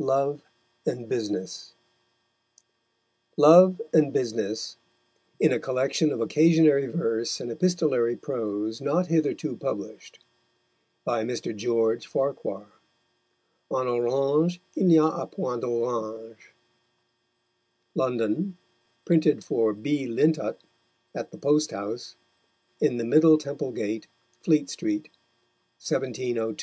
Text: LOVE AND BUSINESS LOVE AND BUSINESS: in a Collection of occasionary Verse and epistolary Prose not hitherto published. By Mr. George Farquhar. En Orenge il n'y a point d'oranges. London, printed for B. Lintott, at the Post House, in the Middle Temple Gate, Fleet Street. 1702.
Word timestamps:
LOVE 0.00 0.42
AND 0.86 1.08
BUSINESS 1.08 1.72
LOVE 3.36 3.80
AND 3.92 4.12
BUSINESS: 4.12 4.76
in 5.40 5.52
a 5.52 5.58
Collection 5.58 6.12
of 6.12 6.20
occasionary 6.20 6.86
Verse 6.88 7.40
and 7.40 7.50
epistolary 7.50 8.14
Prose 8.14 8.80
not 8.80 9.08
hitherto 9.08 9.56
published. 9.56 10.20
By 11.04 11.24
Mr. 11.24 11.52
George 11.52 12.06
Farquhar. 12.06 12.66
En 13.72 13.88
Orenge 13.88 14.60
il 14.76 14.86
n'y 14.86 14.98
a 14.98 15.26
point 15.26 15.60
d'oranges. 15.62 16.44
London, 17.96 18.56
printed 19.04 19.42
for 19.42 19.72
B. 19.72 20.06
Lintott, 20.06 20.60
at 21.12 21.32
the 21.32 21.38
Post 21.38 21.72
House, 21.72 22.14
in 22.80 22.98
the 22.98 23.04
Middle 23.04 23.36
Temple 23.36 23.72
Gate, 23.72 24.06
Fleet 24.44 24.70
Street. 24.70 25.10
1702. 25.84 26.56